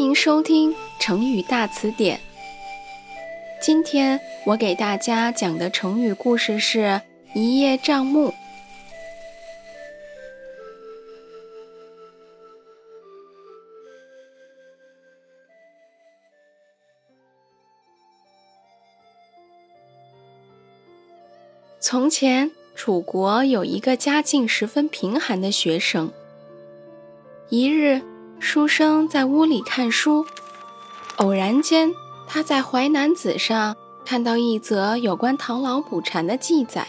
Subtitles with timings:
[0.00, 2.18] 迎收听成语大词典。
[3.60, 7.02] 今天我给大家讲的成语故事是
[7.34, 8.32] “一叶障目”。
[21.78, 26.12] 从前，楚国有一个家境十分贫寒的学生。
[27.48, 28.00] 一日，
[28.40, 30.24] 书生在屋里看书，
[31.16, 31.92] 偶然间，
[32.26, 36.88] 他在《淮南子》上看到一则有关螳螂捕蝉的记载，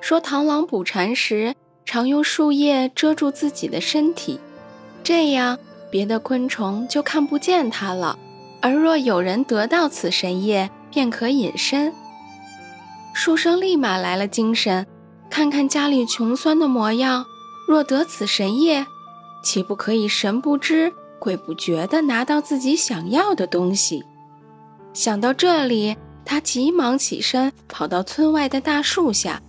[0.00, 4.40] 说螳螂捕蝉时常用树叶遮住自己的身体，
[5.04, 5.56] 这样
[5.92, 8.18] 别的昆虫就看不见它了。
[8.60, 11.94] 而若有人得到此神叶，便可隐身。
[13.14, 14.84] 书生立马来了精神，
[15.30, 17.24] 看看家里穷酸的模样，
[17.68, 18.84] 若得此神叶。
[19.42, 24.04] 岂不可以神不知鬼不觉地拿到自己想要的东西？
[24.92, 29.40] 想到这里，他急忙起身，跑到村外的大树下。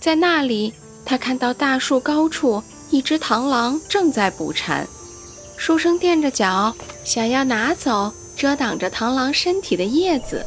[0.00, 0.72] 在那里，
[1.04, 4.86] 他看到大树高处一只螳螂正在捕蝉。
[5.56, 10.44] 书生垫着脚，想要拿走遮挡着螳螂身体的叶子，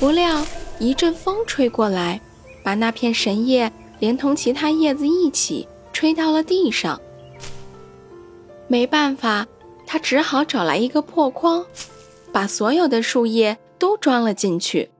[0.00, 0.44] 不料
[0.78, 2.20] 一阵风吹过来，
[2.62, 5.68] 把那片神叶连同其他叶子一起。
[5.92, 7.00] 吹到了地上，
[8.66, 9.46] 没办法，
[9.86, 11.64] 他只好找来一个破筐，
[12.32, 14.90] 把所有的树叶都装了进去。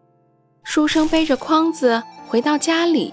[0.62, 3.12] 书生背着筐子回到家里，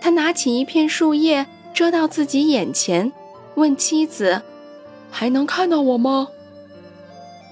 [0.00, 3.12] 他拿起一片树叶遮到自己眼前，
[3.56, 4.40] 问妻子
[5.10, 6.28] ：“还能看到我吗？”“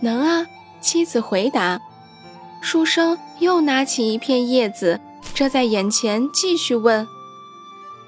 [0.00, 0.46] 能啊。”
[0.78, 1.80] 妻子回答。
[2.60, 5.00] 书生又拿起一片叶子
[5.34, 7.08] 遮在眼前，继续问：“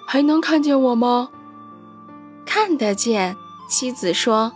[0.07, 1.31] 还能看见我吗？”
[2.61, 3.37] 看得见，
[3.69, 4.53] 妻子说：“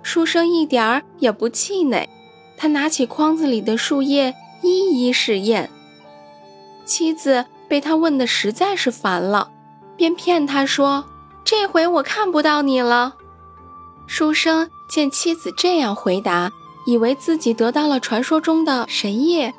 [0.00, 2.08] 书生一点儿也不气馁，
[2.56, 5.68] 他拿起筐子里的树叶一一试验。
[6.84, 9.50] 妻子被他问的实在是烦了，
[9.96, 11.04] 便骗他说
[11.44, 13.16] ：‘这回我看不到你了。’
[14.06, 16.52] 书生见妻子这样回答，
[16.86, 19.52] 以为自己得到了传说中的神叶，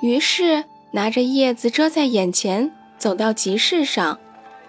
[0.00, 4.18] 于是拿着叶子遮在眼前，走到集市上，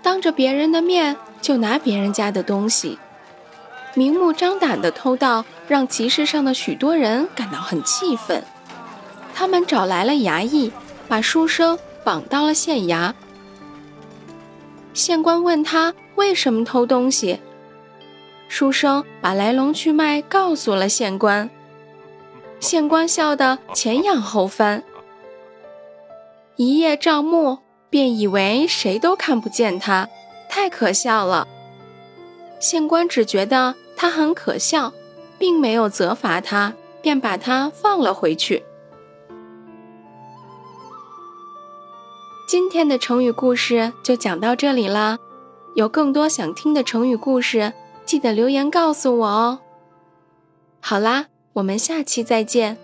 [0.01, 2.97] 当着别人的面。”就拿别人家的东西，
[3.93, 8.43] 明目张胆的偷盗，让集市上的许多人感到很气愤。
[9.31, 10.71] 他们找来了衙役，
[11.07, 13.13] 把书生绑到了县衙。
[14.95, 17.39] 县官问他为什么偷东西，
[18.47, 21.47] 书生把来龙去脉告诉了县官。
[22.59, 24.83] 县官笑得前仰后翻，
[26.55, 27.59] 一叶障目，
[27.91, 30.09] 便以为谁都看不见他。
[30.55, 31.49] 太可笑了！
[32.61, 34.93] 县官只觉得他很可笑，
[35.37, 38.63] 并没有责罚他，便把他放了回去。
[42.47, 45.19] 今天的成语故事就讲到这里啦，
[45.75, 47.73] 有更多想听的成语故事，
[48.05, 49.59] 记得留言告诉我哦。
[50.79, 52.77] 好啦，我们下期再见。